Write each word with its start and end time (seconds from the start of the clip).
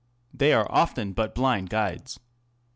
They 0.33 0.51
are 0.51 0.65
often 0.71 1.13
but 1.13 1.35
blind 1.35 1.69
guides. 1.69 2.19